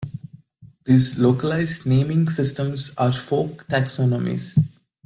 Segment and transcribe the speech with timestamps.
[0.85, 4.57] These localised naming systems are folk taxonomies.